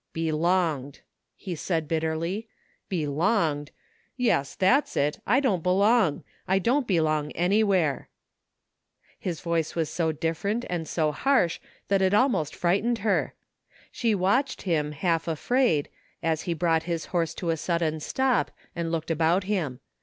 "Belonged!" 0.13 1.01
he 1.45 1.53
said 1.53 1.87
bitterly." 1.87 2.47
Belonged! 2.89 3.69
Yes, 4.17 4.55
that's 4.55 4.97
it. 4.97 5.19
I 5.27 5.39
don't 5.39 5.61
belong! 5.61 6.23
I 6.47 6.57
don't 6.57 6.87
belong 6.87 7.31
anywhere!" 7.33 8.09
His 9.19 9.41
voice 9.41 9.75
was 9.75 9.91
so 9.91 10.11
different 10.11 10.65
and 10.71 10.87
so 10.87 11.11
harsh 11.11 11.59
that 11.87 12.01
it 12.01 12.15
almost 12.15 12.55
frightened 12.55 12.97
her. 13.05 13.35
She 13.91 14.15
watched 14.15 14.63
him, 14.63 14.91
half 14.93 15.27
afraid 15.27 15.87
as 16.23 16.41
he 16.49 16.55
brought 16.55 16.81
his 16.89 17.05
horse 17.13 17.35
to 17.35 17.51
a 17.51 17.55
sudden 17.57 17.99
stop 17.99 18.49
and 18.75 18.91
looked 18.91 19.11
about 19.11 19.43
him. 19.43 19.81